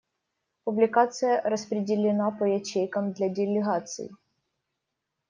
Публикация 0.63 1.43
распределена 1.43 2.31
по 2.31 2.45
ячейкам 2.45 3.11
для 3.13 3.29
делегаций. 3.29 4.09